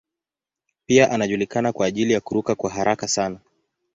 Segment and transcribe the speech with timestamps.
[0.85, 3.39] Pia anajulikana kwa ajili ya kuruka kwa haraka sana.